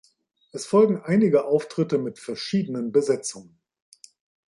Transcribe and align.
Es 0.51 0.65
folgen 0.65 0.97
einige 1.03 1.45
Auftritte 1.45 1.99
mit 1.99 2.17
verschiedenen 2.17 2.91
Besetzungen. 2.91 3.59